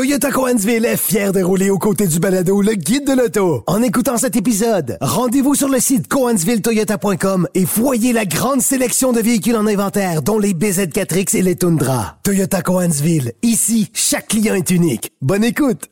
[0.00, 3.64] Toyota Coansville est fier de rouler aux côtés du balado le guide de l'auto.
[3.66, 9.20] En écoutant cet épisode, rendez-vous sur le site coansvilletoyota.com et voyez la grande sélection de
[9.20, 12.16] véhicules en inventaire, dont les BZ4X et les Tundra.
[12.22, 15.12] Toyota Coansville, ici, chaque client est unique.
[15.20, 15.90] Bonne écoute!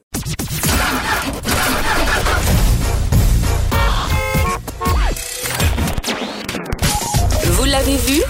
[7.44, 8.22] Vous l'avez vu?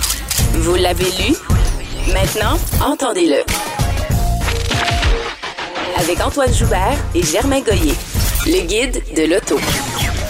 [0.55, 1.37] Vous l'avez lu?
[2.13, 3.45] Maintenant, entendez-le.
[5.99, 7.95] Avec Antoine Joubert et Germain Goyer.
[8.47, 9.57] Le guide de l'auto.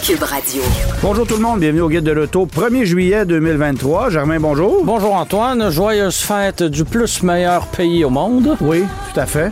[0.03, 0.61] Cube Radio.
[1.01, 4.09] Bonjour tout le monde, bienvenue au Guide de l'Auto, 1er juillet 2023.
[4.09, 4.83] Germain, bonjour.
[4.83, 8.55] Bonjour Antoine, joyeuse fête du plus meilleur pays au monde.
[8.61, 9.51] Oui, tout à fait.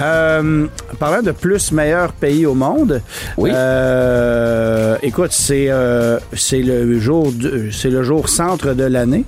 [0.00, 0.66] Euh,
[0.98, 3.00] parlant de plus meilleur pays au monde,
[3.38, 3.50] Oui.
[3.54, 7.32] euh, écoute, c'est euh, c'est le jour
[7.72, 9.24] c'est le jour centre de l'année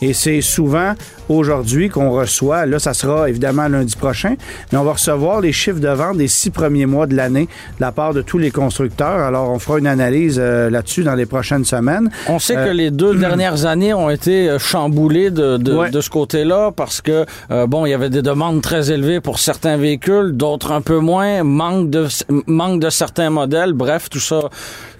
[0.00, 0.94] et c'est souvent
[1.30, 2.66] aujourd'hui qu'on reçoit.
[2.66, 4.34] Là, ça sera évidemment lundi prochain,
[4.72, 7.48] mais on va recevoir les chiffres de vente des six premiers mois de l'année
[7.78, 9.20] de la part de tous les constructeurs.
[9.20, 12.10] Alors, on fera une analyse euh, là-dessus dans les prochaines semaines.
[12.28, 15.90] On sait Euh, que les deux dernières années ont été euh, chamboulées de, de, Ouais.
[15.90, 19.38] de ce côté-là parce que, euh, bon, il y avait des demandes très élevées pour
[19.38, 22.08] certains véhicules, d'autres un peu moins, manque de,
[22.46, 23.72] manque de certains modèles.
[23.72, 24.40] Bref, tout ça,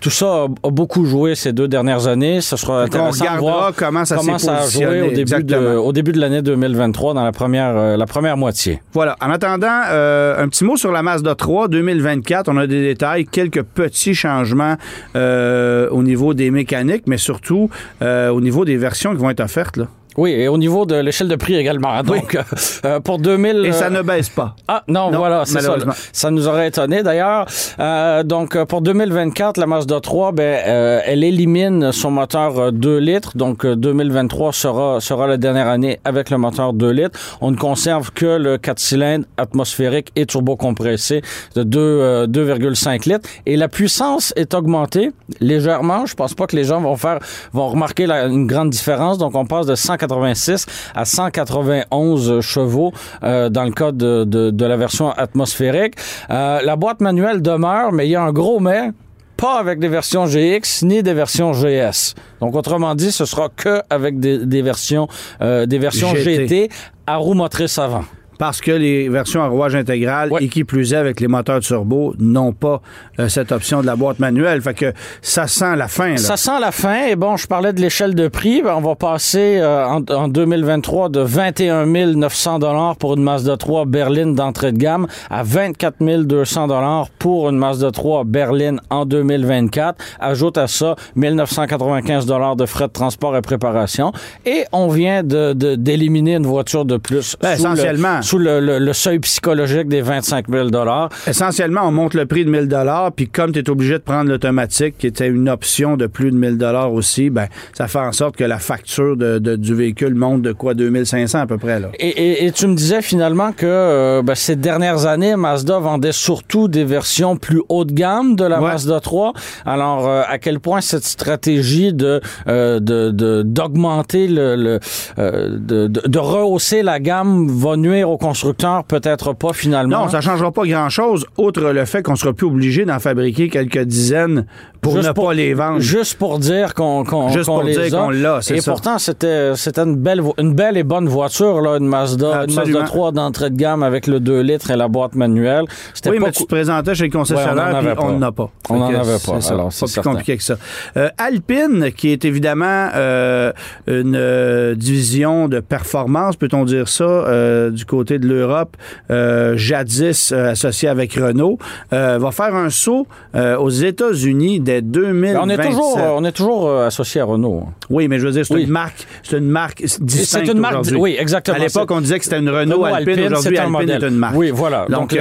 [0.01, 2.41] tout ça a, beaucoup joué ces deux dernières années.
[2.41, 5.57] Ce sera Donc, on intéressant de voir comment ça s'est a joué au début, de,
[5.77, 8.81] au début de l'année 2023 dans la première, euh, la première moitié.
[8.93, 9.17] Voilà.
[9.21, 12.49] En attendant, euh, un petit mot sur la Mazda 3 2024.
[12.49, 14.77] On a des détails, quelques petits changements
[15.17, 19.77] euh, au niveau des mécaniques, mais surtout au niveau des versions qui vont être offertes.
[19.77, 19.87] Là.
[20.17, 22.03] Oui, et au niveau de l'échelle de prix également.
[22.03, 22.43] Donc, euh,
[22.85, 23.65] euh, pour 2000...
[23.67, 24.57] Et ça euh, ne baisse pas.
[24.69, 25.77] Ah non, Non, voilà, c'est ça.
[26.13, 27.47] Ça nous aurait étonné d'ailleurs.
[27.79, 30.61] Euh, donc pour 2024, la Mazda 3, ben,
[31.07, 33.37] elle élimine son moteur euh, 2 litres.
[33.37, 37.19] Donc euh, 2023 sera sera la dernière année avec le moteur 2 litres.
[37.41, 41.23] On ne conserve que le 4 cylindres atmosphérique et turbocompressé
[41.55, 43.29] de 2, euh, 2,5 litres.
[43.47, 46.07] Et la puissance est augmentée légèrement.
[46.07, 47.19] Je pense pas que les gens vont faire
[47.53, 49.19] vont remarquer la- une grande différence.
[49.19, 54.65] Donc on passe de 186 à 191 chevaux euh, dans le cas de, de, de
[54.65, 55.95] la version atmosphérique.
[56.31, 58.91] Euh, la boîte manuelle demeure, mais il y a un gros mais
[59.37, 62.15] pas avec des versions GX ni des versions GS.
[62.41, 65.09] Donc autrement dit, ce sera que avec des, des versions
[65.41, 66.47] euh, des versions GT.
[66.47, 66.71] GT
[67.07, 68.05] à roue motrice avant.
[68.41, 70.43] Parce que les versions à rouage intégral, Ouais.
[70.45, 72.81] et qui plus est avec les moteurs turbo, n'ont pas
[73.19, 74.61] euh, cette option de la boîte manuelle.
[74.63, 74.93] Fait que
[75.23, 76.13] ça sent la fin.
[76.13, 76.17] Là.
[76.17, 77.07] Ça sent la fin.
[77.09, 78.63] Et bon, je parlais de l'échelle de prix.
[78.63, 83.59] Ben, on va passer euh, en, en 2023 de 21 900 dollars pour une Mazda
[83.59, 89.05] 3 berline d'entrée de gamme à 24 200 dollars pour une Mazda 3 berline en
[89.05, 90.03] 2024.
[90.19, 94.13] Ajoute à ça 1995 dollars de frais de transport et préparation.
[94.47, 97.37] Et on vient de- de- d'éliminer une voiture de plus.
[97.43, 98.23] Ben, sous le- essentiellement.
[98.31, 101.09] Sous le, le- le seuil psychologique des 25 000 dollars.
[101.27, 104.31] Essentiellement, on monte le prix de 1000 dollars, puis comme tu es obligé de prendre
[104.31, 108.13] l'automatique, qui était une option de plus de 1000 dollars aussi, ben ça fait en
[108.13, 110.75] sorte que la facture de, de- du véhicule monte de quoi?
[110.75, 111.89] 2500 à peu près là.
[111.99, 116.13] Et, et- et tu me disais finalement que euh, ben, ces dernières années, Mazda vendait
[116.13, 118.69] surtout des versions plus haut de gamme de la Ouais.
[118.69, 119.33] Mazda 3.
[119.67, 124.79] Alors, euh, à quel point cette stratégie de euh, de- d'augmenter le, le
[125.19, 130.03] euh, de, de, rehausser la gamme va nuire aux constructeurs Peut-être pas finalement.
[130.05, 133.81] Non, ça changera pas grand-chose, outre le fait qu'on sera plus obligé d'en fabriquer quelques
[133.81, 134.47] dizaines
[134.81, 135.81] pour Juste ne pour- pas les vendre.
[135.81, 138.71] Juste pour dire qu'on qu'on Juste pour les dire qu'on l'a, c'est Et ça.
[138.73, 142.55] pourtant, c'était une belle, une belle et bonne voiture, là, une Mazda, une.
[142.55, 145.65] Mazda 3 d'entrée de gamme avec le 2 litres et la boîte manuelle.
[146.07, 148.13] Oui, pas mais tu te présentais chez le concessionnaire Ouais, on pas.
[148.13, 148.51] n'en a pas.
[148.71, 150.57] On n'en avait pas, c'est pas plus compliqué que ça.
[150.97, 153.53] Euh, Alpine, qui est évidemment euh,
[153.87, 158.77] une euh, division de performance, peut-on dire ça, du côté de l'Europe,
[159.11, 161.59] euh, jadis euh, associée avec Renault,
[161.93, 165.39] euh, va faire un saut aux États-Unis dès 2027.
[165.43, 167.65] on est toujours, euh, on est toujours associé à Renault.
[167.67, 167.73] hein.
[167.91, 168.65] Oui, mais je veux dire, c'est Oui.
[168.65, 171.01] une marque, c'est une marque distincte C'est une marque, aujourd'hui.
[171.01, 171.57] oui, exactement.
[171.57, 173.21] À l'époque, on disait que c'était une Renault, Renault Alpine.
[173.27, 174.05] Aujourd'hui, c'est un Alpine modèle.
[174.05, 174.37] est une marque.
[174.37, 174.87] Oui, voilà.
[174.89, 175.17] Donc,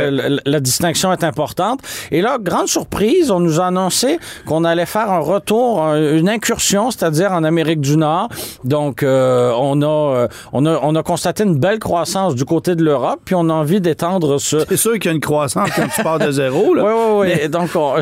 [0.46, 1.80] la distinction est importante.
[2.12, 6.30] Et là, grande surprise, on nous a annoncé qu'on allait faire un retour, un- une
[6.30, 8.30] incursion, c'est-à-dire en Amérique du Nord.
[8.64, 12.84] Donc, euh, on, a, on, a, on a constaté une belle croissance du côté de
[12.84, 15.88] l'Europe, puis on a envie d'étendre ce, C'est sûr qu'il y a une croissance quand
[15.88, 16.74] tu pars de zéro.
[16.74, 16.84] Là.
[16.84, 17.50] oui, oui, oui.
[17.50, 17.96] Donc, on,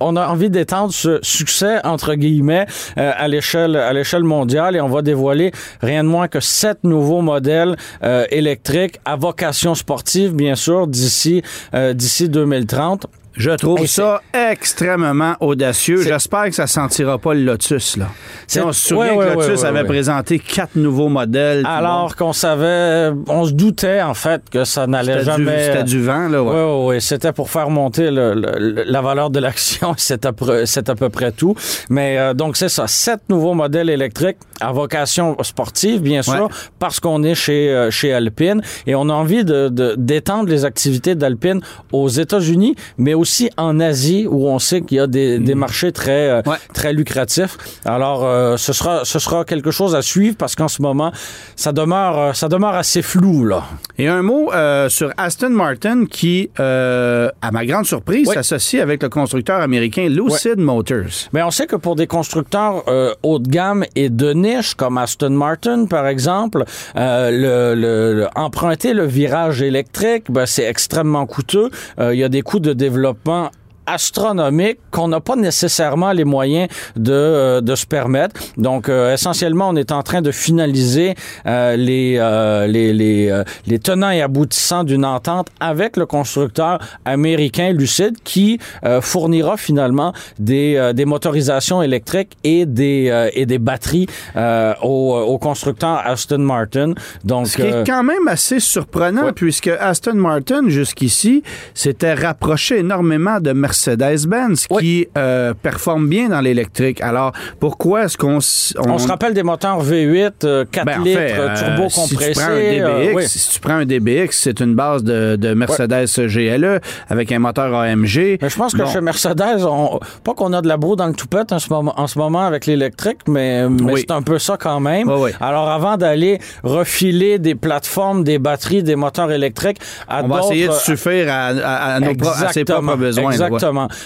[0.00, 2.66] on a envie d'étendre ce succès, entre guillemets,
[2.98, 6.78] euh, à l'échelle à l'échelle mondiale et on va dévoiler rien de moins que sept
[6.84, 11.42] nouveaux modèles euh, électriques à vocation sportive, bien sûr, d'ici
[11.74, 13.06] euh, d'ici 2030.
[13.36, 16.02] Je trouve ça extrêmement audacieux.
[16.02, 18.06] J'espère que ça sentira pas le Lotus, là.
[18.46, 21.64] C'est- On se souvient Ouais, ouais, que ouais, Lotus ouais, avait présenté quatre nouveaux modèles.
[21.64, 25.64] Alors qu'on savait, on se doutait en fait que ça n'allait jamais.
[25.66, 26.42] c'était du vent, là.
[26.42, 27.00] Oui, oui, oui.
[27.00, 29.94] C'était pour faire monter le- le- la valeur de l'action.
[29.96, 31.54] C'est à, à peu près tout.
[31.88, 32.86] Mais euh, donc, c'est ça.
[32.86, 36.48] Sept nouveaux modèles électriques à vocation sportive, bien sûr,
[36.78, 41.14] parce qu'on est chez, euh, chez Alpine et on a envie de- d'étendre les activités
[41.14, 41.60] d'Alpine
[41.92, 45.92] aux États-Unis, mais aussi en Asie, où on sait qu'il y a des, des marchés
[45.92, 46.42] très, euh.
[46.46, 46.56] Ouais.
[46.74, 47.56] très lucratifs.
[47.84, 51.12] Alors, euh, ce, sera, ce sera quelque chose à suivre parce qu'en ce moment,
[51.56, 53.64] ça demeure, euh, ça demeure assez flou, là.
[53.98, 54.50] Et un mot
[54.88, 58.34] sur Aston Martin qui, à ma grande surprise, Oui.
[58.34, 61.28] s'associe avec le constructeur américain Lucid Motors.
[61.34, 62.84] Mais on sait que pour des constructeurs
[63.22, 66.64] haut de gamme et de niche, comme Aston Martin, par exemple,
[66.94, 71.68] le, le- le- emprunter le virage électrique, ben, c'est extrêmement coûteux.
[72.00, 73.50] Il y a des coûts de développement développement
[73.94, 78.34] astronomiques qu'on n'a pas nécessairement les moyens de, euh, de se permettre.
[78.56, 81.14] Donc, euh, essentiellement, on est en train de finaliser
[81.46, 86.78] euh, les, euh, les, les, euh, les tenants et aboutissants d'une entente avec le constructeur
[87.04, 93.46] américain Lucid qui euh, fournira finalement des, euh, des motorisations électriques et des, euh, et
[93.46, 96.94] des batteries euh, au, au constructeur Aston Martin.
[97.24, 99.32] Donc, Ce qui est quand même assez surprenant, Ouais.
[99.32, 101.42] puisque Aston Martin, jusqu'ici,
[101.74, 103.52] s'était rapproché énormément de
[103.90, 104.82] Mercedes-Benz, Oui.
[104.82, 107.00] qui euh, performe bien dans l'électrique.
[107.00, 108.38] Alors, pourquoi est-ce qu'on...
[108.38, 111.88] s- on, se rappelle des moteurs V8, euh, 4 Ben, en litres, fait, euh, turbo
[111.88, 112.32] si compressé.
[112.32, 113.22] tu prends un DBX, euh, oui.
[113.28, 117.74] si tu prends un DBX, c'est une base de, de Mercedes GLE avec un moteur
[117.74, 118.38] AMG.
[118.42, 118.86] Mais je pense que Bon.
[118.86, 121.94] chez Mercedes, on, pas qu'on a de la broue dans le toupette en ce moment,
[121.98, 124.00] en ce moment avec l'électrique, mais, mais Oui.
[124.00, 125.08] c'est un peu ça quand même.
[125.10, 125.30] Oui.
[125.40, 129.78] Alors avant d'aller refiler des plateformes, des batteries, des moteurs électriques
[130.08, 133.36] à On va essayer de suffire à, à- à nos à ses propres besoins.
[133.36, 133.60] ouais.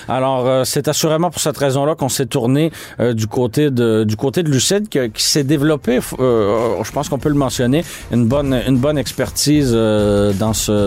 [0.09, 2.71] Alors, euh, c'est assurément pour cette raison-là qu'on s'est tourné
[3.01, 6.93] euh, du côté de du côté de Lucid, que- qui s'est développé, f- euh, je
[6.93, 10.33] pense qu'on peut le mentionner, une bonne bonne expertise euh,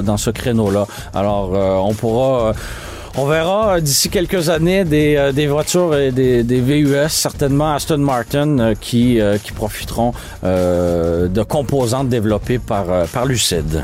[0.02, 0.86] dans ce créneau-là.
[1.14, 2.50] Alors, euh, on pourra.
[2.50, 2.54] euh,
[3.20, 8.60] on verra euh, d'ici quelques années des, euh, voitures et des, VUS, certainement Aston Martin,
[8.60, 10.14] euh, qui, euh, profiteront
[10.44, 13.84] euh, de composantes développées par, euh, par Lucid.